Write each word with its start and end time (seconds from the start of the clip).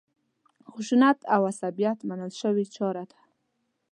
خشونت 0.71 1.17
او 1.33 1.41
عصبیت 1.51 1.97
منل 2.07 2.31
شوې 2.41 2.65
چاره 2.75 3.03
ده. 3.11 3.19